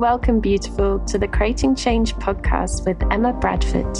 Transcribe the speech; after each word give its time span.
Welcome, 0.00 0.40
beautiful, 0.40 0.98
to 1.00 1.18
the 1.18 1.28
Creating 1.28 1.74
Change 1.74 2.14
podcast 2.14 2.86
with 2.86 2.96
Emma 3.12 3.34
Bradford. 3.34 3.98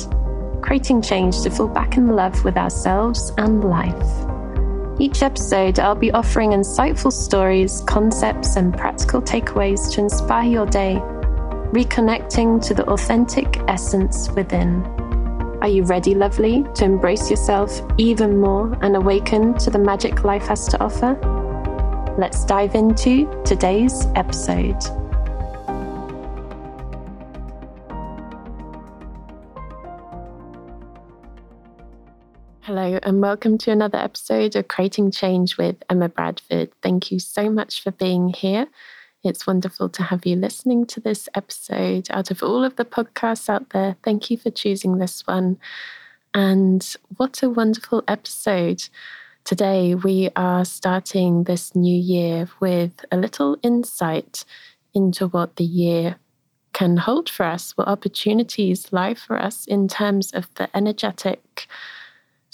Creating 0.62 1.02
change 1.02 1.42
to 1.42 1.50
fall 1.50 1.68
back 1.68 1.98
in 1.98 2.16
love 2.16 2.42
with 2.42 2.56
ourselves 2.56 3.34
and 3.36 3.62
life. 3.62 4.98
Each 4.98 5.22
episode, 5.22 5.78
I'll 5.78 5.94
be 5.94 6.10
offering 6.10 6.52
insightful 6.52 7.12
stories, 7.12 7.82
concepts, 7.86 8.56
and 8.56 8.74
practical 8.74 9.20
takeaways 9.20 9.92
to 9.92 10.00
inspire 10.00 10.48
your 10.48 10.64
day, 10.64 10.96
reconnecting 11.74 12.66
to 12.66 12.72
the 12.72 12.86
authentic 12.86 13.58
essence 13.68 14.30
within. 14.30 14.82
Are 15.60 15.68
you 15.68 15.82
ready, 15.82 16.14
lovely, 16.14 16.64
to 16.76 16.86
embrace 16.86 17.28
yourself 17.28 17.78
even 17.98 18.40
more 18.40 18.72
and 18.80 18.96
awaken 18.96 19.52
to 19.58 19.68
the 19.68 19.78
magic 19.78 20.24
life 20.24 20.46
has 20.46 20.66
to 20.68 20.82
offer? 20.82 21.12
Let's 22.16 22.42
dive 22.46 22.74
into 22.74 23.42
today's 23.44 24.06
episode. 24.14 24.82
And 33.02 33.22
welcome 33.22 33.56
to 33.56 33.70
another 33.70 33.98
episode 33.98 34.54
of 34.56 34.68
Creating 34.68 35.10
Change 35.10 35.56
with 35.56 35.76
Emma 35.88 36.08
Bradford. 36.08 36.70
Thank 36.82 37.10
you 37.10 37.18
so 37.18 37.48
much 37.48 37.82
for 37.82 37.92
being 37.92 38.28
here. 38.28 38.66
It's 39.24 39.46
wonderful 39.46 39.88
to 39.90 40.02
have 40.02 40.26
you 40.26 40.36
listening 40.36 40.86
to 40.86 41.00
this 41.00 41.28
episode. 41.34 42.08
Out 42.10 42.30
of 42.30 42.42
all 42.42 42.64
of 42.64 42.76
the 42.76 42.84
podcasts 42.84 43.48
out 43.48 43.70
there, 43.70 43.96
thank 44.02 44.30
you 44.30 44.36
for 44.36 44.50
choosing 44.50 44.98
this 44.98 45.26
one. 45.26 45.58
And 46.34 46.96
what 47.16 47.42
a 47.42 47.48
wonderful 47.48 48.04
episode. 48.06 48.82
Today, 49.44 49.94
we 49.94 50.30
are 50.36 50.64
starting 50.64 51.44
this 51.44 51.74
new 51.74 51.96
year 51.96 52.48
with 52.60 53.04
a 53.10 53.16
little 53.16 53.56
insight 53.62 54.44
into 54.94 55.26
what 55.28 55.56
the 55.56 55.64
year 55.64 56.16
can 56.74 56.98
hold 56.98 57.30
for 57.30 57.44
us, 57.44 57.72
what 57.76 57.88
opportunities 57.88 58.92
lie 58.92 59.14
for 59.14 59.38
us 59.38 59.64
in 59.66 59.88
terms 59.88 60.32
of 60.32 60.52
the 60.56 60.68
energetic 60.76 61.66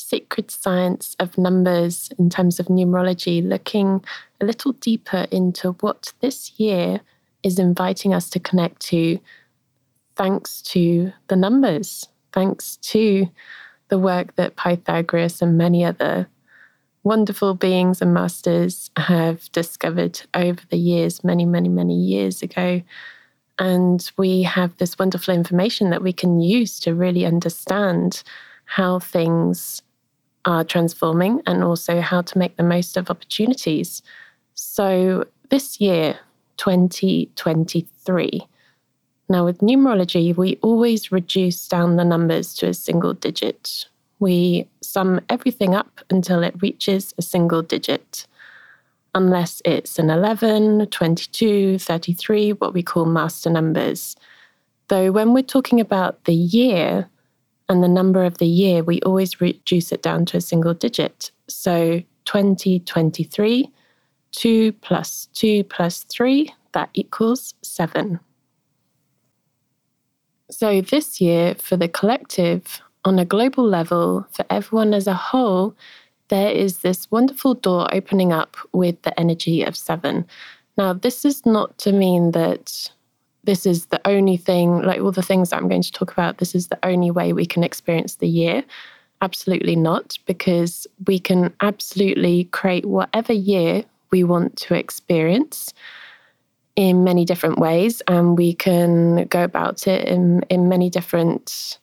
sacred 0.09 0.51
science 0.53 1.17
of 1.19 1.37
numbers 1.37 2.11
in 2.17 2.31
terms 2.31 2.61
of 2.61 2.67
numerology, 2.67 3.47
looking 3.47 4.05
a 4.41 4.45
little 4.45 4.73
deeper 4.73 5.27
into 5.33 5.73
what 5.81 6.13
this 6.21 6.53
year 6.59 7.01
is 7.43 7.59
inviting 7.59 8.15
us 8.15 8.31
to 8.31 8.39
connect 8.39 8.81
to, 8.81 9.19
thanks 10.15 10.63
to 10.63 11.13
the 11.27 11.35
numbers, 11.35 12.09
thanks 12.33 12.77
to 12.77 13.29
the 13.89 13.99
work 13.99 14.37
that 14.37 14.55
Pythagoras 14.57 15.43
and 15.43 15.59
many 15.59 15.85
other 15.85 16.29
wonderful 17.03 17.55
beings 17.55 18.01
and 18.01 18.15
masters 18.15 18.91
have 18.97 19.51
discovered 19.53 20.21
over 20.35 20.61
the 20.71 20.79
years, 20.79 21.25
many, 21.25 21.45
many, 21.45 21.69
many 21.69 21.95
years 21.95 22.43
ago. 22.43 22.81
And 23.59 24.09
we 24.17 24.43
have 24.43 24.77
this 24.77 24.99
wonderful 24.99 25.35
information 25.35 25.91
that 25.91 26.03
we 26.03 26.13
can 26.13 26.41
use 26.41 26.79
to 26.81 26.95
really 26.95 27.25
understand 27.25 28.23
how 28.67 28.99
things 28.99 29.83
are 30.47 30.65
transforming 30.65 31.43
and 31.47 31.63
also 31.63 32.01
how 32.01 32.23
to 32.23 32.39
make 32.39 32.57
the 32.57 32.63
most 32.63 32.97
of 32.97 33.11
opportunities. 33.11 34.01
So, 34.55 35.25
this 35.51 35.81
year, 35.81 36.19
2023, 36.57 38.47
now 39.29 39.45
with 39.45 39.59
numerology, 39.59 40.37
we 40.37 40.59
always 40.63 41.11
reduce 41.11 41.67
down 41.67 41.97
the 41.97 42.05
numbers 42.05 42.55
to 42.55 42.69
a 42.69 42.75
single 42.75 43.13
digit. 43.13 43.87
We 44.21 44.69
sum 44.81 45.21
everything 45.29 45.75
up 45.75 46.01
until 46.11 46.43
it 46.43 46.55
reaches 46.63 47.13
a 47.19 47.23
single 47.23 47.63
digit, 47.63 48.27
unless 49.15 49.61
it's 49.65 49.99
an 49.99 50.11
11, 50.11 50.87
22, 50.87 51.79
33, 51.79 52.53
what 52.53 52.73
we 52.73 52.83
call 52.83 53.05
master 53.05 53.51
numbers. 53.51 54.17
Though, 54.89 55.11
when 55.11 55.35
we're 55.35 55.43
talking 55.43 55.81
about 55.81 56.25
the 56.25 56.35
year, 56.35 57.09
and 57.69 57.83
the 57.83 57.89
number 57.89 58.25
of 58.25 58.39
the 58.39 58.47
year, 58.47 58.83
we 58.83 59.01
always 59.03 59.41
reduce 59.41 59.93
it 59.93 60.03
down 60.03 60.25
to 60.27 60.37
a 60.37 60.41
single 60.41 60.75
digit. 60.75 61.31
So 61.49 62.03
2023, 62.27 63.71
2 64.33 64.73
plus 64.73 65.29
2 65.35 65.65
plus 65.65 66.05
3, 66.05 66.53
that 66.73 66.91
equals 66.95 67.55
7. 67.63 68.21
So 70.51 70.81
this 70.81 71.21
year, 71.21 71.55
for 71.57 71.77
the 71.77 71.89
collective, 71.89 72.81
on 73.05 73.19
a 73.19 73.25
global 73.25 73.65
level, 73.65 74.27
for 74.31 74.45
everyone 74.51 74.95
as 74.95 75.07
a 75.07 75.15
whole, 75.15 75.77
there 76.29 76.51
is 76.51 76.79
this 76.79 77.11
wonderful 77.11 77.55
door 77.55 77.93
opening 77.95 78.33
up 78.33 78.57
with 78.73 79.01
the 79.03 79.19
energy 79.19 79.63
of 79.63 79.77
7. 79.77 80.27
Now, 80.77 80.93
this 80.93 81.25
is 81.25 81.47
not 81.47 81.79
to 81.79 81.93
mean 81.93 82.33
that 82.33 82.91
this 83.47 83.65
is 83.65 83.87
the 83.87 84.01
only 84.07 84.37
thing, 84.37 84.83
like 84.83 85.01
all 85.01 85.13
the 85.13 85.23
things 85.23 85.51
that 85.51 85.57
I'm 85.57 85.69
going 85.69 85.83
to 85.83 85.93
talk 85.93 86.13
about, 86.13 86.39
this 86.39 86.55
is 86.55 86.69
the 86.69 86.79
only 86.85 87.11
way 87.11 87.33
we 87.33 87.47
can 87.47 87.65
experience 87.65 88.17
the 88.17 88.29
year. 88.29 88.63
Absolutely 89.23 89.77
not, 89.77 90.19
because 90.27 90.87
we 91.07 91.19
can 91.19 91.55
absolutely 91.61 92.45
create 92.45 92.85
whatever 92.85 93.33
year 93.33 93.85
we 94.11 94.23
want 94.25 94.57
to 94.57 94.75
experience 94.75 95.73
in 96.77 97.05
many 97.05 97.25
different 97.25 97.59
ways, 97.59 98.03
and 98.07 98.37
we 98.37 98.53
can 98.53 99.25
go 99.29 99.43
about 99.43 99.87
it 99.87 100.07
in, 100.07 100.43
in 100.51 100.69
many 100.69 100.91
different 100.91 101.79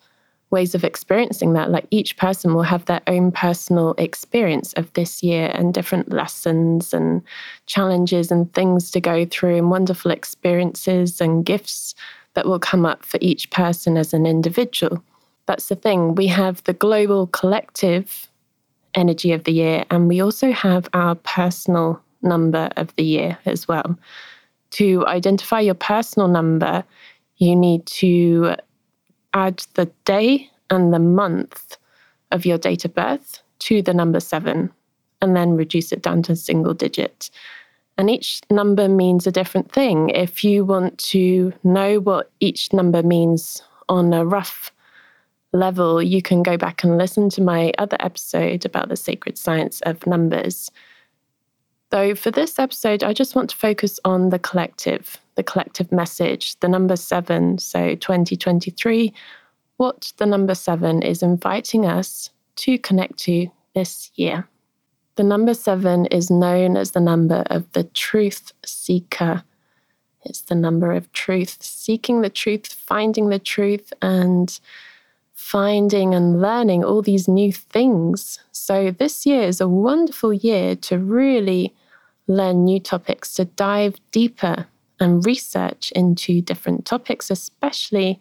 ways 0.53 0.75
of 0.75 0.83
experiencing 0.83 1.53
that. 1.53 1.71
Like 1.71 1.87
each 1.89 2.15
person 2.15 2.53
will 2.53 2.63
have 2.63 2.85
their 2.85 3.01
own 3.07 3.31
personal 3.31 3.95
experience 3.97 4.71
of 4.73 4.93
this 4.93 5.23
year 5.23 5.51
and 5.53 5.73
different 5.73 6.13
lessons 6.13 6.93
and 6.93 7.23
challenges 7.65 8.31
and 8.31 8.53
things 8.53 8.91
to 8.91 9.01
go 9.01 9.25
through 9.25 9.57
and 9.57 9.71
wonderful 9.71 10.11
experiences 10.11 11.19
and 11.19 11.43
gifts 11.43 11.95
that 12.35 12.45
will 12.45 12.59
come 12.59 12.85
up 12.85 13.03
for 13.03 13.17
each 13.19 13.49
person 13.49 13.97
as 13.97 14.13
an 14.13 14.25
individual. 14.27 15.03
That's 15.47 15.67
the 15.67 15.75
thing. 15.75 16.13
We 16.15 16.27
have 16.27 16.63
the 16.63 16.73
global 16.73 17.27
collective 17.27 18.29
energy 18.93 19.31
of 19.31 19.43
the 19.45 19.51
year, 19.51 19.85
and 19.89 20.07
we 20.07 20.21
also 20.21 20.51
have 20.51 20.87
our 20.93 21.15
personal 21.15 21.99
number 22.21 22.69
of 22.77 22.95
the 22.95 23.03
year 23.03 23.37
as 23.45 23.67
well. 23.67 23.97
To 24.71 25.05
identify 25.07 25.61
your 25.61 25.73
personal 25.73 26.27
number, 26.27 26.83
you 27.37 27.55
need 27.55 27.85
to 27.87 28.55
add 29.33 29.65
the 29.73 29.85
day 30.05 30.49
and 30.69 30.93
the 30.93 30.99
month 30.99 31.77
of 32.31 32.45
your 32.45 32.57
date 32.57 32.85
of 32.85 32.93
birth 32.93 33.41
to 33.59 33.81
the 33.81 33.93
number 33.93 34.19
seven 34.19 34.71
and 35.21 35.35
then 35.35 35.55
reduce 35.55 35.91
it 35.91 36.01
down 36.01 36.21
to 36.23 36.33
a 36.33 36.35
single 36.35 36.73
digit. 36.73 37.29
And 37.97 38.09
each 38.09 38.41
number 38.49 38.89
means 38.89 39.27
a 39.27 39.31
different 39.31 39.71
thing. 39.71 40.09
If 40.09 40.43
you 40.43 40.65
want 40.65 40.97
to 40.99 41.53
know 41.63 41.99
what 41.99 42.31
each 42.39 42.73
number 42.73 43.03
means 43.03 43.61
on 43.87 44.13
a 44.13 44.25
rough 44.25 44.71
level, 45.53 46.01
you 46.01 46.21
can 46.21 46.41
go 46.43 46.57
back 46.57 46.83
and 46.83 46.97
listen 46.97 47.29
to 47.29 47.41
my 47.41 47.71
other 47.77 47.97
episode 47.99 48.65
about 48.65 48.89
the 48.89 48.95
sacred 48.95 49.37
science 49.37 49.79
of 49.81 50.05
numbers. 50.07 50.71
Though 51.91 52.15
for 52.15 52.31
this 52.31 52.57
episode, 52.57 53.03
I 53.03 53.13
just 53.13 53.35
want 53.35 53.51
to 53.51 53.55
focus 53.55 53.99
on 54.03 54.29
the 54.29 54.39
collective, 54.39 55.17
the 55.35 55.43
collective 55.43 55.91
message, 55.91 56.59
the 56.59 56.67
number 56.67 56.95
seven. 56.95 57.57
So 57.57 57.95
2023, 57.95 59.13
what 59.77 60.13
the 60.17 60.25
number 60.25 60.55
seven 60.55 61.01
is 61.01 61.23
inviting 61.23 61.85
us 61.85 62.29
to 62.57 62.77
connect 62.77 63.17
to 63.19 63.47
this 63.73 64.11
year. 64.15 64.47
The 65.15 65.23
number 65.23 65.53
seven 65.53 66.05
is 66.07 66.29
known 66.29 66.77
as 66.77 66.91
the 66.91 66.99
number 66.99 67.43
of 67.47 67.71
the 67.73 67.83
truth 67.83 68.51
seeker. 68.65 69.43
It's 70.23 70.41
the 70.41 70.55
number 70.55 70.91
of 70.91 71.11
truth, 71.11 71.57
seeking 71.61 72.21
the 72.21 72.29
truth, 72.29 72.67
finding 72.67 73.29
the 73.29 73.39
truth, 73.39 73.91
and 74.01 74.59
finding 75.33 76.15
and 76.15 76.41
learning 76.41 76.83
all 76.83 77.01
these 77.01 77.27
new 77.27 77.51
things. 77.51 78.39
So, 78.51 78.91
this 78.91 79.25
year 79.25 79.43
is 79.43 79.59
a 79.59 79.67
wonderful 79.67 80.33
year 80.33 80.75
to 80.77 80.97
really 80.97 81.75
learn 82.27 82.63
new 82.63 82.79
topics, 82.79 83.33
to 83.35 83.45
dive 83.45 83.97
deeper 84.11 84.67
and 85.03 85.25
research 85.25 85.91
into 85.91 86.41
different 86.41 86.85
topics, 86.85 87.29
especially 87.29 88.19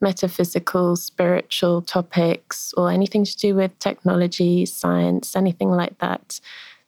metaphysical, 0.00 0.96
spiritual 0.96 1.82
topics, 1.82 2.72
or 2.76 2.90
anything 2.90 3.24
to 3.24 3.36
do 3.36 3.54
with 3.54 3.78
technology, 3.78 4.64
science, 4.66 5.36
anything 5.36 5.70
like 5.70 5.98
that. 5.98 6.40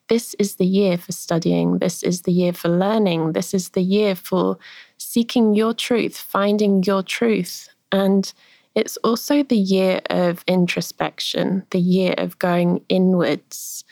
This 0.09 0.35
is 0.35 0.57
the 0.57 0.67
year 0.67 0.99
for 0.99 1.13
studying. 1.13 1.79
This 1.79 2.03
is 2.03 2.23
the 2.23 2.33
year 2.33 2.53
for 2.53 2.69
learning. 2.69 3.33
This 3.33 3.55
is 3.55 3.71
the 3.71 3.83
year 3.83 4.15
for 4.15 4.59
seeking 4.99 5.55
your 5.55 5.75
truth, 5.75 6.17
finding 6.17 6.83
your 6.83 7.03
truth. 7.03 7.69
And 7.93 8.33
it's 8.75 8.97
also 8.99 9.43
the 9.43 9.57
year 9.57 10.01
of 10.11 10.45
introspection, 10.47 11.65
the 11.71 11.81
year 11.81 12.15
of 12.19 12.39
going 12.39 12.85
inwards. 12.89 13.85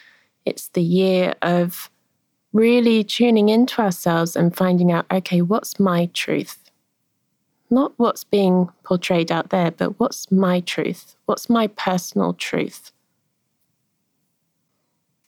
It's 0.47 0.69
the 0.69 0.83
year 0.83 1.35
of 1.43 1.91
really 2.53 3.05
tuning 3.05 3.49
into 3.49 3.81
ourselves 3.81 4.37
and 4.37 4.57
finding 4.57 4.93
out 4.93 5.07
okay, 5.11 5.43
what's 5.43 5.79
my 5.81 6.07
truth? 6.07 6.71
Not 7.71 7.93
what's 7.99 8.25
being 8.25 8.69
portrayed 8.85 9.31
out 9.31 9.51
there, 9.51 9.71
but 9.71 10.01
what's 10.01 10.31
my 10.33 10.61
truth? 10.61 11.17
What's 11.27 11.49
my 11.49 11.69
personal 11.69 12.35
truth? 12.35 12.91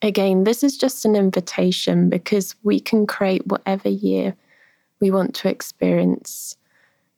Again, 0.03 0.45
this 0.45 0.65
is 0.65 0.77
just 0.77 1.05
an 1.05 1.15
invitation 1.15 2.11
because 2.11 2.57
we 2.65 2.81
can 2.81 3.07
create 3.07 3.47
whatever 3.47 3.89
year 3.89 4.35
we 5.01 5.11
want 5.11 5.35
to 5.37 5.49
experience 5.49 6.57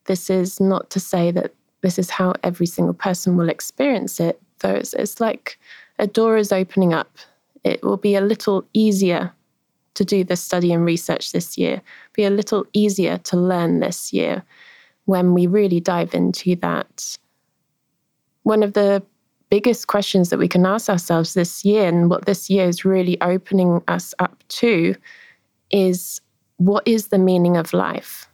This 0.05 0.29
is 0.29 0.59
not 0.59 0.89
to 0.91 0.99
say 0.99 1.31
that 1.31 1.53
this 1.81 1.99
is 1.99 2.09
how 2.11 2.33
every 2.43 2.67
single 2.67 2.93
person 2.93 3.37
will 3.37 3.49
experience 3.49 4.19
it, 4.19 4.39
though 4.59 4.75
it's, 4.75 4.93
it's 4.93 5.19
like 5.19 5.59
a 5.99 6.07
door 6.07 6.37
is 6.37 6.51
opening 6.51 6.93
up. 6.93 7.17
It 7.63 7.83
will 7.83 7.97
be 7.97 8.15
a 8.15 8.21
little 8.21 8.65
easier 8.73 9.33
to 9.95 10.05
do 10.05 10.23
the 10.23 10.35
study 10.35 10.71
and 10.71 10.85
research 10.85 11.31
this 11.31 11.57
year, 11.57 11.81
be 12.13 12.23
a 12.23 12.29
little 12.29 12.65
easier 12.73 13.17
to 13.19 13.37
learn 13.37 13.79
this 13.79 14.13
year 14.13 14.43
when 15.05 15.33
we 15.33 15.47
really 15.47 15.79
dive 15.79 16.13
into 16.13 16.55
that. 16.57 17.17
One 18.43 18.61
of 18.61 18.73
the 18.73 19.03
biggest 19.49 19.87
questions 19.87 20.29
that 20.29 20.39
we 20.39 20.47
can 20.47 20.65
ask 20.65 20.89
ourselves 20.89 21.33
this 21.33 21.65
year, 21.65 21.87
and 21.87 22.09
what 22.09 22.25
this 22.25 22.49
year 22.49 22.67
is 22.67 22.85
really 22.85 23.19
opening 23.21 23.81
us 23.87 24.13
up 24.19 24.43
to, 24.49 24.95
is 25.71 26.21
what 26.57 26.87
is 26.87 27.07
the 27.07 27.17
meaning 27.17 27.57
of 27.57 27.73
life 27.73 28.27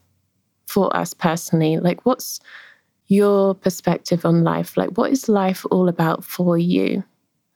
for 0.67 0.95
us 0.95 1.13
personally? 1.13 1.77
Like, 1.77 2.05
what's 2.05 2.39
your 3.07 3.53
perspective 3.53 4.25
on 4.25 4.43
life? 4.43 4.77
Like, 4.77 4.97
what 4.97 5.11
is 5.11 5.27
life 5.27 5.65
all 5.69 5.89
about 5.89 6.23
for 6.23 6.57
you? 6.57 7.03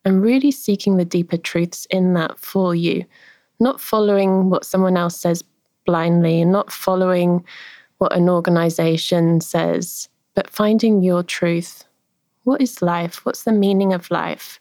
And 0.03 0.21
really 0.21 0.51
seeking 0.51 0.97
the 0.97 1.05
deeper 1.05 1.37
truths 1.37 1.87
in 1.89 2.13
that 2.13 2.37
for 2.37 2.75
you, 2.75 3.05
not 3.59 3.79
following 3.79 4.49
what 4.49 4.65
someone 4.65 4.97
else 4.97 5.19
says 5.19 5.43
blindly, 5.85 6.41
and 6.41 6.51
not 6.51 6.71
following 6.71 7.43
what 7.99 8.15
an 8.15 8.29
organization 8.29 9.39
says, 9.41 10.09
but 10.33 10.49
finding 10.49 11.01
your 11.01 11.23
truth. 11.23 11.85
What 12.43 12.61
is 12.61 12.81
life? 12.81 13.25
What's 13.25 13.43
the 13.43 13.51
meaning 13.51 13.93
of 13.93 14.11
life? 14.11 14.59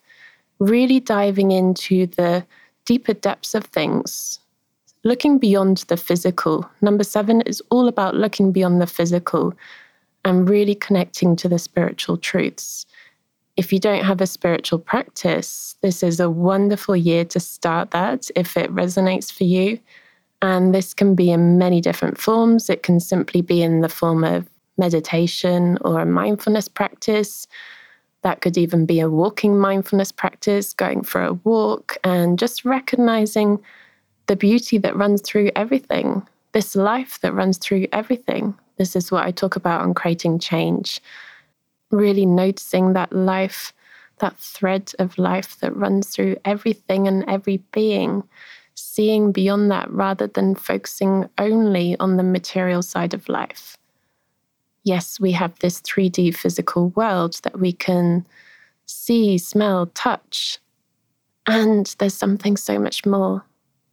Really 0.58 1.00
diving 1.00 1.50
into 1.50 2.06
the 2.06 2.46
deeper 2.84 3.14
depths 3.14 3.54
of 3.54 3.64
things, 3.64 4.38
looking 5.02 5.38
beyond 5.38 5.78
the 5.88 5.96
physical. 5.96 6.68
Number 6.80 7.04
seven 7.04 7.40
is 7.42 7.62
all 7.70 7.88
about 7.88 8.14
looking 8.14 8.52
beyond 8.52 8.80
the 8.80 8.86
physical 8.86 9.54
and 10.24 10.48
really 10.48 10.74
connecting 10.74 11.36
to 11.36 11.48
the 11.48 11.58
spiritual 11.58 12.16
truths. 12.16 12.86
If 13.56 13.72
you 13.72 13.78
don't 13.78 14.04
have 14.04 14.20
a 14.20 14.26
spiritual 14.26 14.80
practice, 14.80 15.76
this 15.80 16.02
is 16.02 16.18
a 16.18 16.28
wonderful 16.28 16.96
year 16.96 17.24
to 17.26 17.38
start 17.38 17.92
that 17.92 18.28
if 18.34 18.56
it 18.56 18.74
resonates 18.74 19.32
for 19.32 19.44
you. 19.44 19.78
And 20.42 20.74
this 20.74 20.92
can 20.92 21.14
be 21.14 21.30
in 21.30 21.56
many 21.56 21.80
different 21.80 22.18
forms. 22.18 22.68
It 22.68 22.82
can 22.82 22.98
simply 22.98 23.40
be 23.42 23.62
in 23.62 23.80
the 23.80 23.88
form 23.88 24.24
of 24.24 24.48
meditation 24.76 25.78
or 25.82 26.00
a 26.00 26.06
mindfulness 26.06 26.68
practice. 26.68 27.46
That 28.22 28.40
could 28.40 28.58
even 28.58 28.86
be 28.86 29.00
a 29.00 29.10
walking 29.10 29.58
mindfulness 29.58 30.10
practice, 30.10 30.72
going 30.72 31.02
for 31.02 31.22
a 31.22 31.34
walk, 31.34 31.96
and 32.02 32.38
just 32.38 32.64
recognizing 32.64 33.60
the 34.26 34.36
beauty 34.36 34.78
that 34.78 34.96
runs 34.96 35.22
through 35.22 35.50
everything, 35.54 36.26
this 36.52 36.74
life 36.74 37.20
that 37.20 37.34
runs 37.34 37.58
through 37.58 37.86
everything. 37.92 38.54
This 38.78 38.96
is 38.96 39.12
what 39.12 39.26
I 39.26 39.30
talk 39.30 39.54
about 39.54 39.82
on 39.82 39.94
creating 39.94 40.40
change. 40.40 41.00
Really 41.94 42.26
noticing 42.26 42.92
that 42.94 43.12
life, 43.12 43.72
that 44.18 44.36
thread 44.36 44.90
of 44.98 45.16
life 45.16 45.60
that 45.60 45.76
runs 45.76 46.08
through 46.08 46.36
everything 46.44 47.06
and 47.06 47.24
every 47.28 47.58
being, 47.70 48.24
seeing 48.74 49.30
beyond 49.30 49.70
that 49.70 49.88
rather 49.92 50.26
than 50.26 50.56
focusing 50.56 51.28
only 51.38 51.96
on 52.00 52.16
the 52.16 52.24
material 52.24 52.82
side 52.82 53.14
of 53.14 53.28
life. 53.28 53.78
Yes, 54.82 55.20
we 55.20 55.30
have 55.32 55.56
this 55.60 55.80
3D 55.82 56.36
physical 56.36 56.88
world 56.90 57.38
that 57.44 57.60
we 57.60 57.72
can 57.72 58.26
see, 58.86 59.38
smell, 59.38 59.86
touch, 59.94 60.58
and 61.46 61.94
there's 62.00 62.14
something 62.14 62.56
so 62.56 62.76
much 62.76 63.06
more. 63.06 63.44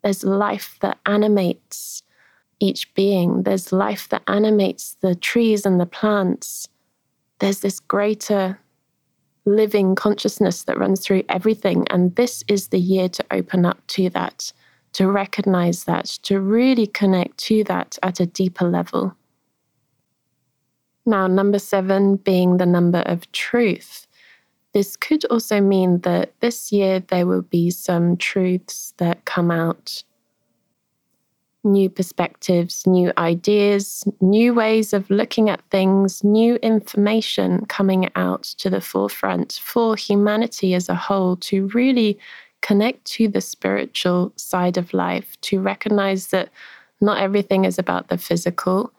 There's 0.02 0.24
life 0.24 0.78
that 0.82 0.98
animates 1.06 2.02
each 2.60 2.92
being. 2.96 3.44
There's 3.44 3.72
life 3.72 4.10
that 4.10 4.24
animates 4.28 4.98
the 5.02 5.14
trees 5.14 5.68
and 5.68 5.80
the 5.80 5.86
plants. 5.86 6.68
There's 7.42 7.62
this 7.62 7.80
greater 7.80 8.60
living 9.46 9.96
consciousness 9.96 10.64
that 10.66 10.78
runs 10.78 11.02
through 11.02 11.24
everything. 11.28 11.88
And 11.90 12.16
this 12.16 12.44
is 12.48 12.68
the 12.68 12.80
year 12.80 13.10
to 13.10 13.26
open 13.32 13.66
up 13.66 13.86
to 13.88 14.12
that, 14.12 14.54
to 14.94 15.10
recognize 15.10 15.86
that, 15.86 16.06
to 16.24 16.40
really 16.40 16.86
connect 16.86 17.40
to 17.40 17.64
that 17.64 17.98
at 18.04 18.20
a 18.20 18.28
deeper 18.28 18.70
level. 18.70 19.16
Now, 21.04 21.26
number 21.26 21.58
seven 21.58 22.18
being 22.18 22.58
the 22.58 22.68
number 22.68 23.02
of 23.08 23.30
truth. 23.32 24.06
This 24.74 24.96
could 24.96 25.26
also 25.26 25.60
mean 25.60 26.02
that 26.02 26.40
this 26.42 26.72
year 26.72 27.00
there 27.00 27.26
will 27.26 27.42
be 27.42 27.72
some 27.72 28.18
truths 28.18 28.94
that 28.98 29.26
come 29.26 29.50
out 29.50 30.04
new 31.64 31.90
perspectives, 31.90 32.86
new 32.88 33.12
ideas, 33.18 34.04
new 34.20 34.54
ways 34.54 34.94
of 34.94 35.10
looking 35.10 35.50
at 35.50 35.62
things, 35.70 36.24
new 36.24 36.56
information 36.58 37.66
coming 37.66 38.10
out 38.16 38.44
to 38.44 38.70
the 38.70 38.82
forefront 38.82 39.60
for 39.64 39.96
humanity 39.96 40.74
as 40.74 40.90
a 40.90 40.96
whole 40.96 41.36
to 41.38 41.68
really 41.68 42.18
connect 42.62 43.06
to 43.06 43.28
the 43.28 43.42
spiritual 43.42 44.32
side 44.36 44.78
of 44.78 44.94
life, 44.94 45.40
to 45.42 45.60
recognize 45.60 46.28
that 46.28 46.50
not 47.00 47.20
everything 47.20 47.66
is 47.66 47.80
about 47.80 48.08
the 48.08 48.18
physical, 48.18 48.92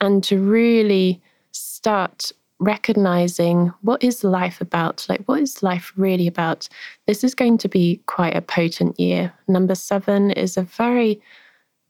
and 0.00 0.22
to 0.24 0.38
really 0.38 1.20
start 1.52 2.32
recognizing 2.58 3.72
what 3.82 4.02
is 4.02 4.24
life 4.24 4.62
about 4.62 5.04
like 5.10 5.22
what 5.26 5.40
is 5.40 5.62
life 5.62 5.92
really 5.96 6.26
about? 6.26 6.68
This 7.06 7.22
is 7.22 7.34
going 7.34 7.58
to 7.58 7.68
be 7.68 8.00
quite 8.06 8.34
a 8.34 8.40
potent 8.40 8.98
year. 8.98 9.32
Number 9.46 9.74
7 9.74 10.30
is 10.32 10.56
a 10.56 10.62
very 10.62 11.20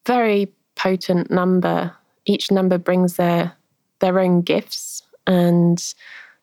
very 0.07 0.53
potent 0.77 1.31
number. 1.31 1.93
Each 2.25 2.51
number 2.51 2.79
brings 2.79 3.17
their 3.17 3.53
their 4.01 4.19
own 4.19 4.43
gifts, 4.43 5.03
and 5.27 5.83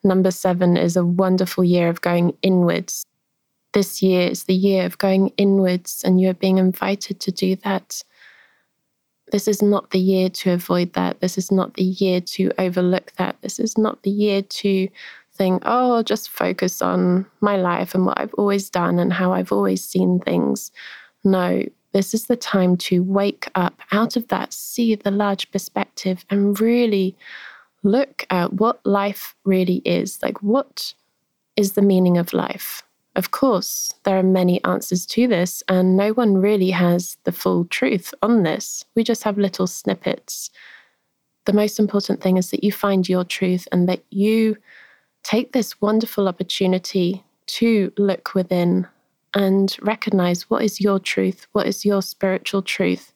number 0.03 0.31
seven 0.31 0.75
is 0.77 0.95
a 0.95 1.05
wonderful 1.05 1.63
year 1.63 1.89
of 1.89 2.01
going 2.01 2.35
inwards. 2.41 3.05
This 3.73 4.01
year 4.01 4.27
is 4.29 4.43
the 4.43 4.53
year 4.53 4.85
of 4.85 4.97
going 4.97 5.29
inwards, 5.37 6.03
and 6.03 6.19
you're 6.19 6.33
being 6.33 6.57
invited 6.57 7.19
to 7.21 7.31
do 7.31 7.55
that. 7.57 8.03
This 9.31 9.47
is 9.47 9.61
not 9.61 9.89
the 9.89 9.99
year 9.99 10.29
to 10.29 10.51
avoid 10.51 10.93
that. 10.93 11.21
This 11.21 11.37
is 11.37 11.51
not 11.51 11.73
the 11.73 11.83
year 11.83 12.21
to 12.21 12.51
overlook 12.59 13.13
that. 13.13 13.41
This 13.41 13.59
is 13.59 13.77
not 13.77 14.03
the 14.03 14.11
year 14.11 14.43
to 14.43 14.87
think, 15.33 15.63
oh, 15.65 15.95
I'll 15.95 16.03
just 16.03 16.29
focus 16.29 16.81
on 16.81 17.25
my 17.41 17.57
life 17.57 17.95
and 17.95 18.05
what 18.05 18.19
I've 18.19 18.33
always 18.35 18.69
done 18.69 18.99
and 18.99 19.11
how 19.11 19.33
I've 19.33 19.51
always 19.51 19.83
seen 19.83 20.19
things. 20.19 20.71
No, 21.23 21.63
this 21.93 22.13
is 22.13 22.25
the 22.25 22.35
time 22.35 22.75
to 22.77 23.03
wake 23.03 23.49
up 23.55 23.79
out 23.91 24.15
of 24.15 24.27
that, 24.27 24.51
see 24.51 24.95
the 24.95 25.11
large 25.11 25.49
perspective, 25.51 26.25
and 26.29 26.59
really 26.59 27.15
look 27.83 28.25
at 28.29 28.53
what 28.53 28.85
life 28.85 29.35
really 29.45 29.81
is. 29.85 30.21
Like, 30.21 30.41
what 30.41 30.93
is 31.55 31.73
the 31.73 31.81
meaning 31.81 32.17
of 32.17 32.33
life? 32.33 32.83
Of 33.15 33.29
course, 33.29 33.93
there 34.03 34.17
are 34.17 34.23
many 34.23 34.63
answers 34.63 35.05
to 35.07 35.27
this, 35.27 35.61
and 35.69 35.95
no 35.95 36.13
one 36.13 36.37
really 36.37 36.71
has 36.71 37.17
the 37.25 37.31
full 37.31 37.65
truth 37.65 38.11
on 38.23 38.41
this. 38.41 38.85
We 38.95 39.03
just 39.03 39.23
have 39.23 39.37
little 39.37 39.67
snippets. 39.67 40.49
The 41.45 41.53
most 41.53 41.77
important 41.77 42.21
thing 42.21 42.37
is 42.37 42.49
that 42.49 42.63
you 42.63 42.71
find 42.71 43.07
your 43.07 43.23
truth 43.23 43.67
and 43.71 43.87
that 43.87 44.03
you 44.09 44.57
take 45.21 45.51
this 45.51 45.79
wonderful 45.79 46.27
opportunity 46.27 47.23
to 47.45 47.91
look 47.97 48.33
within 48.33 48.87
and 49.33 49.75
recognize 49.81 50.49
what 50.49 50.63
is 50.63 50.79
your 50.79 50.99
truth, 50.99 51.47
what 51.53 51.67
is 51.67 51.85
your 51.85 52.01
spiritual 52.01 52.61
truth, 52.61 53.13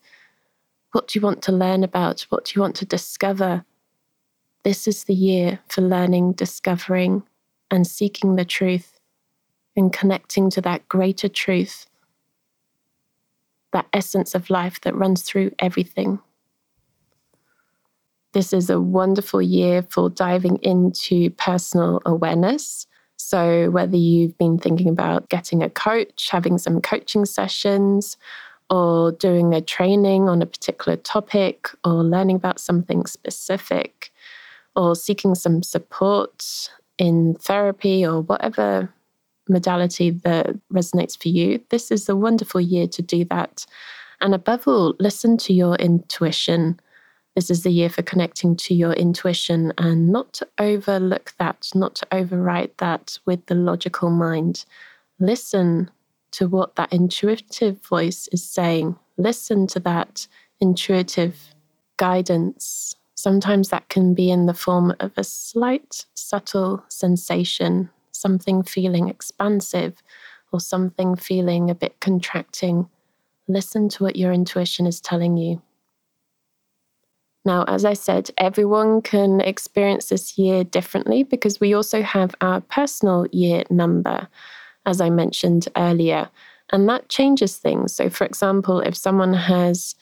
what 0.92 1.08
do 1.08 1.18
you 1.18 1.24
want 1.24 1.42
to 1.42 1.52
learn 1.52 1.84
about, 1.84 2.22
what 2.30 2.44
do 2.44 2.52
you 2.56 2.62
want 2.62 2.76
to 2.76 2.86
discover. 2.86 3.64
This 4.64 4.88
is 4.88 5.04
the 5.04 5.14
year 5.14 5.60
for 5.68 5.82
learning, 5.82 6.32
discovering, 6.32 7.22
and 7.70 7.86
seeking 7.86 8.36
the 8.36 8.44
truth 8.44 8.98
and 9.76 9.92
connecting 9.92 10.50
to 10.50 10.60
that 10.62 10.88
greater 10.88 11.28
truth, 11.28 11.86
that 13.72 13.86
essence 13.92 14.34
of 14.34 14.50
life 14.50 14.80
that 14.80 14.96
runs 14.96 15.22
through 15.22 15.52
everything. 15.58 16.18
This 18.32 18.52
is 18.52 18.68
a 18.68 18.80
wonderful 18.80 19.40
year 19.40 19.82
for 19.82 20.10
diving 20.10 20.56
into 20.56 21.30
personal 21.30 22.02
awareness 22.04 22.86
so, 23.18 23.70
whether 23.70 23.96
you've 23.96 24.38
been 24.38 24.58
thinking 24.58 24.88
about 24.88 25.28
getting 25.28 25.62
a 25.62 25.68
coach, 25.68 26.30
having 26.30 26.56
some 26.56 26.80
coaching 26.80 27.24
sessions, 27.24 28.16
or 28.70 29.12
doing 29.12 29.52
a 29.52 29.60
training 29.60 30.28
on 30.28 30.40
a 30.40 30.46
particular 30.46 30.96
topic, 30.96 31.68
or 31.84 32.04
learning 32.04 32.36
about 32.36 32.60
something 32.60 33.06
specific, 33.06 34.12
or 34.76 34.94
seeking 34.94 35.34
some 35.34 35.62
support 35.62 36.70
in 36.98 37.34
therapy 37.34 38.06
or 38.06 38.22
whatever 38.22 38.92
modality 39.48 40.10
that 40.10 40.54
resonates 40.72 41.20
for 41.20 41.28
you, 41.28 41.60
this 41.70 41.90
is 41.90 42.08
a 42.08 42.16
wonderful 42.16 42.60
year 42.60 42.86
to 42.86 43.02
do 43.02 43.24
that. 43.24 43.66
And 44.20 44.34
above 44.34 44.68
all, 44.68 44.94
listen 45.00 45.36
to 45.38 45.52
your 45.52 45.74
intuition. 45.76 46.78
This 47.38 47.50
is 47.50 47.62
the 47.62 47.70
year 47.70 47.88
for 47.88 48.02
connecting 48.02 48.56
to 48.56 48.74
your 48.74 48.94
intuition 48.94 49.72
and 49.78 50.08
not 50.10 50.32
to 50.32 50.48
overlook 50.58 51.34
that, 51.38 51.70
not 51.72 51.94
to 51.94 52.06
overwrite 52.06 52.78
that 52.78 53.16
with 53.26 53.46
the 53.46 53.54
logical 53.54 54.10
mind. 54.10 54.64
Listen 55.20 55.88
to 56.32 56.48
what 56.48 56.74
that 56.74 56.92
intuitive 56.92 57.80
voice 57.86 58.28
is 58.32 58.42
saying. 58.42 58.96
Listen 59.18 59.68
to 59.68 59.78
that 59.78 60.26
intuitive 60.58 61.54
guidance 61.96 62.96
Sometimes 63.14 63.68
that 63.68 63.88
can 63.88 64.14
be 64.14 64.32
in 64.32 64.46
the 64.46 64.54
form 64.54 64.92
of 64.98 65.12
a 65.16 65.22
slight, 65.22 66.06
subtle 66.14 66.82
sensation, 66.88 67.88
something 68.10 68.64
feeling 68.64 69.08
expansive 69.08 70.02
or 70.52 70.58
something 70.58 71.14
feeling 71.14 71.70
a 71.70 71.74
bit 71.76 72.00
contracting. 72.00 72.88
Listen 73.46 73.88
to 73.90 74.02
what 74.02 74.16
your 74.16 74.32
intuition 74.32 74.86
is 74.88 75.00
telling 75.00 75.36
you. 75.36 75.62
Now, 77.48 77.64
as 77.66 77.86
I 77.86 77.94
said, 77.94 78.30
everyone 78.36 79.00
can 79.00 79.40
experience 79.40 80.10
this 80.10 80.36
year 80.36 80.64
differently 80.64 81.22
because 81.22 81.58
we 81.58 81.72
also 81.72 82.02
have 82.02 82.34
our 82.42 82.60
personal 82.60 83.26
year 83.32 83.62
number, 83.70 84.28
as 84.84 85.00
I 85.00 85.08
mentioned 85.08 85.66
earlier, 85.74 86.28
and 86.72 86.86
that 86.90 87.08
changes 87.08 87.56
things. 87.56 87.94
So, 87.94 88.10
for 88.10 88.26
example, 88.26 88.80
if 88.80 88.94
someone 88.94 89.32
has 89.32 89.94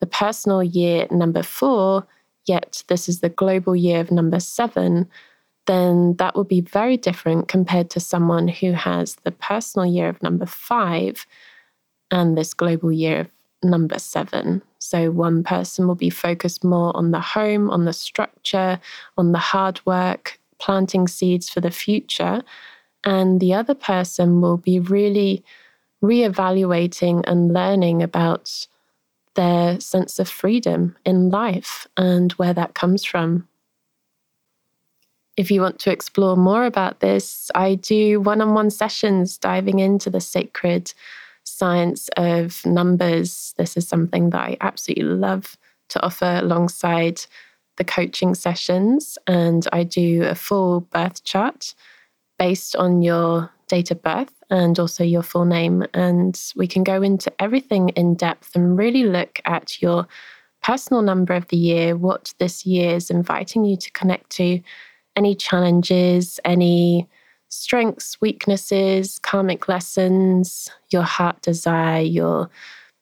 the 0.00 0.06
personal 0.06 0.62
year 0.62 1.06
number 1.10 1.42
four, 1.42 2.06
yet 2.46 2.82
this 2.88 3.10
is 3.10 3.20
the 3.20 3.28
global 3.28 3.76
year 3.76 4.00
of 4.00 4.10
number 4.10 4.40
seven, 4.40 5.06
then 5.66 6.16
that 6.16 6.34
will 6.34 6.44
be 6.44 6.62
very 6.62 6.96
different 6.96 7.46
compared 7.46 7.90
to 7.90 8.00
someone 8.00 8.48
who 8.48 8.72
has 8.72 9.16
the 9.16 9.32
personal 9.32 9.84
year 9.84 10.08
of 10.08 10.22
number 10.22 10.46
five 10.46 11.26
and 12.10 12.38
this 12.38 12.54
global 12.54 12.90
year 12.90 13.20
of 13.20 13.30
number 13.62 13.98
seven. 13.98 14.62
So, 14.86 15.10
one 15.10 15.42
person 15.42 15.86
will 15.86 15.96
be 15.96 16.10
focused 16.10 16.62
more 16.62 16.96
on 16.96 17.10
the 17.10 17.20
home, 17.20 17.70
on 17.70 17.84
the 17.84 17.92
structure, 17.92 18.78
on 19.18 19.32
the 19.32 19.38
hard 19.38 19.84
work, 19.84 20.38
planting 20.58 21.08
seeds 21.08 21.48
for 21.48 21.60
the 21.60 21.70
future. 21.70 22.42
And 23.04 23.40
the 23.40 23.54
other 23.54 23.74
person 23.74 24.40
will 24.40 24.56
be 24.56 24.78
really 24.80 25.44
reevaluating 26.02 27.24
and 27.26 27.52
learning 27.52 28.02
about 28.02 28.66
their 29.34 29.78
sense 29.80 30.18
of 30.18 30.28
freedom 30.28 30.96
in 31.04 31.30
life 31.30 31.86
and 31.96 32.32
where 32.32 32.54
that 32.54 32.74
comes 32.74 33.04
from. 33.04 33.46
If 35.36 35.50
you 35.50 35.60
want 35.60 35.78
to 35.80 35.92
explore 35.92 36.36
more 36.36 36.64
about 36.64 37.00
this, 37.00 37.50
I 37.54 37.74
do 37.74 38.20
one 38.20 38.40
on 38.40 38.54
one 38.54 38.70
sessions 38.70 39.36
diving 39.36 39.80
into 39.80 40.08
the 40.08 40.20
sacred 40.20 40.94
science 41.46 42.08
of 42.16 42.64
numbers. 42.66 43.54
This 43.56 43.76
is 43.76 43.88
something 43.88 44.30
that 44.30 44.40
I 44.40 44.56
absolutely 44.60 45.04
love 45.04 45.56
to 45.88 46.04
offer 46.04 46.40
alongside 46.42 47.20
the 47.76 47.84
coaching 47.84 48.34
sessions. 48.34 49.16
And 49.26 49.66
I 49.72 49.84
do 49.84 50.24
a 50.24 50.34
full 50.34 50.80
birth 50.80 51.24
chart 51.24 51.74
based 52.38 52.76
on 52.76 53.02
your 53.02 53.50
date 53.68 53.90
of 53.90 54.02
birth 54.02 54.32
and 54.50 54.78
also 54.78 55.04
your 55.04 55.22
full 55.22 55.44
name. 55.44 55.84
And 55.94 56.40
we 56.56 56.66
can 56.66 56.84
go 56.84 57.02
into 57.02 57.32
everything 57.40 57.90
in 57.90 58.14
depth 58.14 58.54
and 58.54 58.76
really 58.76 59.04
look 59.04 59.40
at 59.44 59.80
your 59.80 60.06
personal 60.62 61.02
number 61.02 61.34
of 61.34 61.46
the 61.48 61.56
year, 61.56 61.96
what 61.96 62.34
this 62.38 62.66
year 62.66 62.96
is 62.96 63.10
inviting 63.10 63.64
you 63.64 63.76
to 63.76 63.90
connect 63.92 64.30
to, 64.30 64.60
any 65.14 65.34
challenges, 65.34 66.40
any 66.44 67.08
strengths, 67.48 68.20
weaknesses, 68.20 69.18
karmic 69.18 69.68
lessons, 69.68 70.68
your 70.90 71.02
heart 71.02 71.40
desire, 71.42 72.00
your 72.00 72.50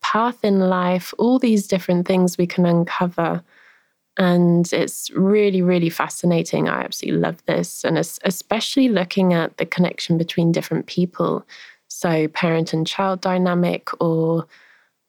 path 0.03 0.45
in 0.45 0.61
life, 0.61 1.15
all 1.19 1.39
these 1.39 1.67
different 1.67 2.07
things 2.07 2.37
we 2.37 2.47
can 2.47 2.67
uncover. 2.67 3.43
And 4.17 4.71
it's 4.73 5.11
really, 5.11 5.63
really 5.63 5.91
fascinating. 5.91 6.69
I 6.69 6.83
absolutely 6.85 7.21
love 7.21 7.45
this. 7.47 7.85
And 7.85 7.99
especially 7.99 8.89
looking 8.89 9.33
at 9.33 9.57
the 9.57 9.67
connection 9.67 10.19
between 10.19 10.53
different 10.53 10.87
people. 10.87 11.45
So, 11.89 12.29
parent 12.29 12.73
and 12.73 12.87
child 12.87 13.21
dynamic, 13.21 13.89
or 14.01 14.47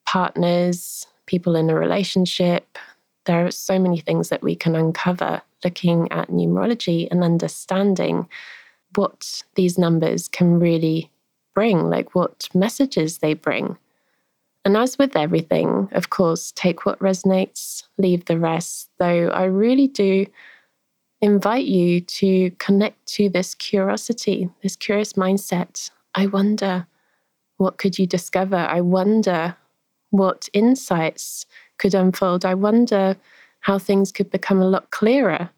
partners, 0.06 1.08
people 1.26 1.56
in 1.56 1.70
a 1.70 1.76
relationship. 1.76 2.78
There 3.26 3.46
are 3.46 3.52
so 3.52 3.80
many 3.80 4.00
things 4.00 4.30
that 4.30 4.44
we 4.44 4.56
can 4.56 4.76
uncover 4.76 5.42
looking 5.64 6.12
at 6.12 6.30
numerology 6.30 7.08
and 7.10 7.24
understanding 7.24 8.30
what 8.98 9.44
these 9.56 9.78
numbers 9.78 10.28
can 10.28 10.60
really 10.60 11.12
bring, 11.54 11.90
like 11.90 12.16
what 12.16 12.50
messages 12.54 13.20
they 13.20 13.34
bring. 13.34 13.78
And 14.64 14.76
as 14.76 14.98
with 14.98 15.16
everything, 15.16 15.90
of 15.92 16.10
course, 16.10 16.52
take 16.56 16.86
what 16.86 17.00
resonates, 17.00 17.84
leave 17.98 18.26
the 18.26 18.40
rest. 18.40 18.90
Though 18.98 19.30
I 19.30 19.46
really 19.46 19.88
do 19.88 20.26
invite 21.22 21.66
you 21.66 22.02
to 22.02 22.52
connect 22.58 23.06
to 23.06 23.30
this 23.30 23.56
curiosity, 23.56 24.50
this 24.64 24.76
curious 24.76 25.14
mindset. 25.14 25.92
I 26.14 26.28
wonder 26.28 26.88
what 27.58 27.78
could 27.78 27.98
you 27.98 28.08
discover? 28.08 28.58
I 28.58 28.82
wonder 28.82 29.56
what 30.10 30.50
insights 30.54 31.46
could 31.78 31.94
unfold. 31.94 32.46
I 32.46 32.54
wonder 32.54 33.16
how 33.62 33.80
things 33.80 34.12
could 34.12 34.30
become 34.30 34.62
a 34.62 34.68
lot 34.68 34.92
clearer 34.92 35.50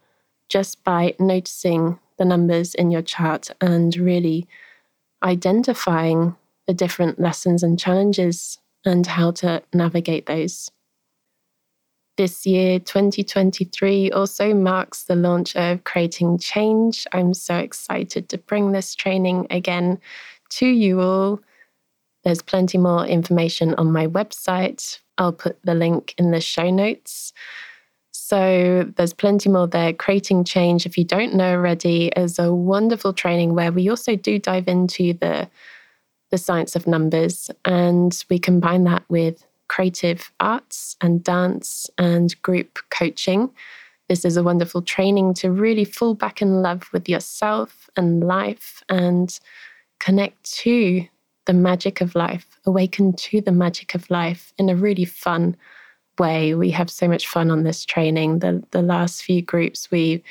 just 0.50 0.84
by 0.84 1.14
noticing 1.20 2.00
the 2.18 2.26
numbers 2.26 2.76
in 2.76 2.92
your 2.92 3.02
chart 3.02 3.50
and 3.62 3.96
really 3.96 4.48
identifying 5.24 6.36
the 6.68 6.74
different 6.74 7.20
lessons 7.20 7.64
and 7.64 7.80
challenges 7.80 8.60
and 8.86 9.06
how 9.08 9.32
to 9.32 9.64
navigate 9.74 10.26
those. 10.26 10.72
This 12.18 12.48
year, 12.48 12.80
2023, 12.80 14.10
also 14.10 14.54
marks 14.54 15.04
the 15.04 15.16
launch 15.16 15.56
of 15.56 15.84
Creating 15.84 16.40
Change. 16.40 17.06
I'm 17.12 17.34
so 17.34 17.58
excited 17.58 18.28
to 18.30 18.40
bring 18.40 18.72
this 18.72 18.96
training 18.96 19.46
again 19.52 20.00
to 20.50 20.68
you 20.68 21.00
all. 21.00 21.40
There's 22.24 22.42
plenty 22.42 22.80
more 22.80 23.06
information 23.06 23.76
on 23.76 23.92
my 23.92 24.08
website. 24.08 25.00
I'll 25.20 25.32
put 25.32 25.60
the 25.64 25.76
link 25.76 26.16
in 26.18 26.32
the 26.32 26.42
show 26.42 26.72
notes. 26.72 27.34
So 28.28 28.92
there's 28.98 29.14
plenty 29.14 29.48
more 29.48 29.68
there. 29.68 29.94
Creating 29.94 30.44
Change, 30.44 30.86
if 30.86 30.98
you 30.98 31.06
don't 31.06 31.34
know 31.34 31.54
already, 31.54 32.08
is 32.08 32.38
a 32.38 32.54
wonderful 32.54 33.14
training 33.14 33.56
where 33.56 33.72
we 33.72 33.90
also 33.90 34.18
do 34.18 34.38
dive 34.38 34.68
into 34.68 35.14
the 35.14 35.50
the 36.30 36.38
science 36.38 36.76
of 36.76 36.88
numbers. 36.88 37.50
And 37.64 38.22
we 38.30 38.38
combine 38.38 38.84
that 38.84 39.04
with 39.08 39.48
creative 39.70 40.30
arts 40.42 40.98
and 41.00 41.24
dance 41.24 41.90
and 41.98 42.36
group 42.42 42.80
coaching. 42.90 43.50
This 44.10 44.26
is 44.26 44.36
a 44.36 44.44
wonderful 44.44 44.82
training 44.82 45.36
to 45.36 45.50
really 45.50 45.86
fall 45.86 46.14
back 46.14 46.42
in 46.42 46.62
love 46.62 46.90
with 46.92 47.08
yourself 47.08 47.90
and 47.96 48.22
life 48.22 48.84
and 48.90 49.40
connect 50.02 50.44
to 50.64 51.08
the 51.46 51.54
magic 51.54 52.02
of 52.02 52.14
life, 52.14 52.60
awaken 52.66 53.14
to 53.14 53.40
the 53.40 53.54
magic 53.54 53.96
of 53.96 54.10
life 54.10 54.52
in 54.58 54.68
a 54.68 54.76
really 54.76 55.06
fun 55.06 55.56
way. 56.20 56.54
We 56.54 56.70
have 56.72 56.90
so 56.90 57.08
much 57.08 57.28
fun 57.28 57.52
on 57.52 57.64
this 57.64 57.86
training. 57.86 58.40
The, 58.40 58.64
the 58.72 58.82
last 58.82 59.24
few 59.24 59.42
groups, 59.42 59.90
we 59.92 60.24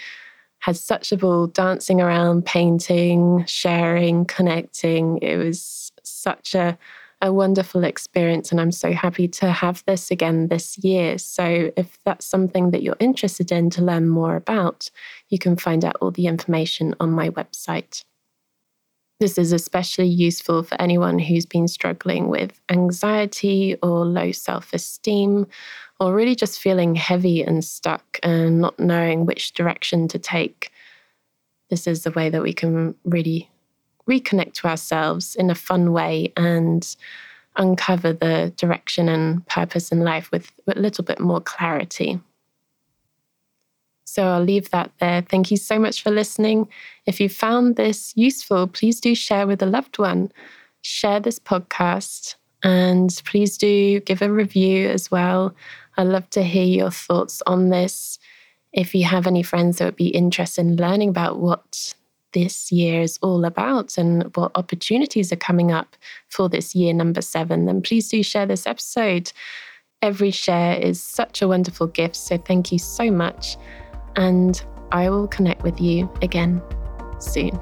had 0.58 0.76
such 0.76 1.12
a 1.12 1.16
ball 1.16 1.46
dancing 1.46 2.00
around, 2.00 2.44
painting, 2.44 3.44
sharing, 3.46 4.24
connecting. 4.24 5.18
It 5.18 5.36
was 5.36 5.92
such 6.02 6.54
a 6.54 6.78
a 7.22 7.32
wonderful 7.32 7.84
experience 7.84 8.50
and 8.50 8.60
I'm 8.60 8.72
so 8.72 8.92
happy 8.92 9.26
to 9.28 9.50
have 9.50 9.82
this 9.86 10.10
again 10.10 10.48
this 10.48 10.76
year. 10.78 11.16
So 11.18 11.72
if 11.76 11.98
that's 12.04 12.26
something 12.26 12.72
that 12.72 12.82
you're 12.82 12.96
interested 13.00 13.50
in 13.50 13.70
to 13.70 13.82
learn 13.82 14.08
more 14.08 14.36
about, 14.36 14.90
you 15.28 15.38
can 15.38 15.56
find 15.56 15.84
out 15.84 15.96
all 16.00 16.10
the 16.10 16.26
information 16.26 16.94
on 17.00 17.10
my 17.10 17.30
website. 17.30 18.04
This 19.18 19.38
is 19.38 19.52
especially 19.52 20.08
useful 20.08 20.62
for 20.62 20.80
anyone 20.80 21.18
who's 21.18 21.46
been 21.46 21.68
struggling 21.68 22.28
with 22.28 22.60
anxiety 22.68 23.76
or 23.82 24.04
low 24.04 24.30
self 24.30 24.74
esteem, 24.74 25.46
or 25.98 26.14
really 26.14 26.34
just 26.34 26.60
feeling 26.60 26.94
heavy 26.94 27.42
and 27.42 27.64
stuck 27.64 28.18
and 28.22 28.60
not 28.60 28.78
knowing 28.78 29.24
which 29.24 29.52
direction 29.52 30.06
to 30.08 30.18
take. 30.18 30.70
This 31.70 31.86
is 31.86 32.02
the 32.02 32.10
way 32.10 32.28
that 32.28 32.42
we 32.42 32.52
can 32.52 32.94
really 33.04 33.50
reconnect 34.08 34.52
to 34.54 34.68
ourselves 34.68 35.34
in 35.34 35.48
a 35.50 35.54
fun 35.54 35.92
way 35.92 36.32
and 36.36 36.96
uncover 37.56 38.12
the 38.12 38.52
direction 38.56 39.08
and 39.08 39.46
purpose 39.46 39.90
in 39.90 40.00
life 40.00 40.30
with, 40.30 40.52
with 40.66 40.76
a 40.76 40.80
little 40.80 41.04
bit 41.04 41.20
more 41.20 41.40
clarity. 41.40 42.20
So 44.16 44.22
I'll 44.22 44.42
leave 44.42 44.70
that 44.70 44.92
there. 44.98 45.20
Thank 45.20 45.50
you 45.50 45.58
so 45.58 45.78
much 45.78 46.02
for 46.02 46.10
listening. 46.10 46.70
If 47.04 47.20
you 47.20 47.28
found 47.28 47.76
this 47.76 48.14
useful, 48.16 48.66
please 48.66 48.98
do 48.98 49.14
share 49.14 49.46
with 49.46 49.60
a 49.60 49.66
loved 49.66 49.98
one. 49.98 50.32
Share 50.80 51.20
this 51.20 51.38
podcast 51.38 52.36
and 52.62 53.10
please 53.26 53.58
do 53.58 54.00
give 54.00 54.22
a 54.22 54.32
review 54.32 54.88
as 54.88 55.10
well. 55.10 55.54
I'd 55.98 56.06
love 56.06 56.30
to 56.30 56.42
hear 56.42 56.64
your 56.64 56.90
thoughts 56.90 57.42
on 57.46 57.68
this. 57.68 58.18
If 58.72 58.94
you 58.94 59.04
have 59.04 59.26
any 59.26 59.42
friends 59.42 59.76
that 59.76 59.84
would 59.84 59.96
be 59.96 60.08
interested 60.08 60.62
in 60.62 60.76
learning 60.76 61.10
about 61.10 61.38
what 61.38 61.94
this 62.32 62.72
year 62.72 63.02
is 63.02 63.18
all 63.20 63.44
about 63.44 63.98
and 63.98 64.34
what 64.34 64.52
opportunities 64.54 65.30
are 65.30 65.36
coming 65.36 65.72
up 65.72 65.94
for 66.30 66.48
this 66.48 66.74
year 66.74 66.94
number 66.94 67.20
seven, 67.20 67.66
then 67.66 67.82
please 67.82 68.08
do 68.08 68.22
share 68.22 68.46
this 68.46 68.66
episode. 68.66 69.30
Every 70.00 70.30
share 70.30 70.78
is 70.78 71.02
such 71.02 71.42
a 71.42 71.48
wonderful 71.48 71.88
gift. 71.88 72.16
So 72.16 72.38
thank 72.38 72.72
you 72.72 72.78
so 72.78 73.10
much. 73.10 73.58
And 74.16 74.62
I 74.92 75.10
will 75.10 75.28
connect 75.28 75.62
with 75.62 75.80
you 75.80 76.10
again 76.22 76.62
soon. 77.18 77.58